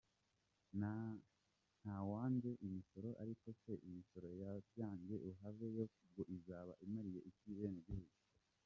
Ntawanze 1.83 2.49
imisoro 2.67 3.09
ariko 3.23 3.47
se 3.61 3.73
imisoro 3.87 4.27
ya 4.41 4.51
byange 4.67 5.15
uhave 5.29 5.65
yo 5.77 5.85
ubwo 6.03 6.21
izaba 6.35 6.73
imariye 6.85 7.21
iki 7.29 7.47
abenegihugu? 7.55 8.09